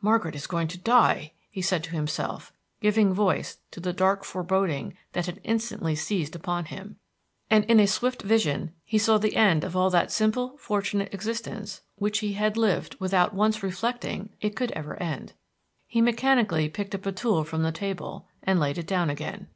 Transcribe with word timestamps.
"Margaret 0.00 0.34
is 0.34 0.48
going 0.48 0.66
to 0.66 0.76
die," 0.78 1.34
he 1.52 1.62
said 1.62 1.84
to 1.84 1.92
himself, 1.94 2.52
giving 2.80 3.14
voice 3.14 3.58
to 3.70 3.78
the 3.78 3.92
dark 3.92 4.24
foreboding 4.24 4.94
that 5.12 5.26
had 5.26 5.40
instantly 5.44 5.94
seized 5.94 6.34
upon 6.34 6.64
him, 6.64 6.96
and 7.48 7.64
in 7.66 7.78
a 7.78 7.86
swift 7.86 8.22
vision 8.22 8.72
he 8.84 8.98
saw 8.98 9.18
the 9.18 9.36
end 9.36 9.62
of 9.62 9.76
all 9.76 9.88
that 9.90 10.10
simple, 10.10 10.56
fortunate 10.58 11.14
existence 11.14 11.80
which 11.94 12.18
he 12.18 12.32
had 12.32 12.56
lived 12.56 12.96
without 12.98 13.34
once 13.34 13.62
reflecting 13.62 14.30
it 14.40 14.56
could 14.56 14.72
ever 14.72 15.00
end. 15.00 15.34
He 15.86 16.00
mechanically 16.00 16.68
picked 16.68 16.96
up 16.96 17.06
a 17.06 17.12
tool 17.12 17.44
from 17.44 17.62
the 17.62 17.70
table, 17.70 18.26
and 18.42 18.58
laid 18.58 18.78
it 18.78 18.86
down 18.88 19.10
again. 19.10 19.46